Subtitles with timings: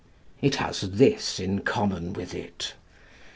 [0.41, 2.73] It has this in common with it.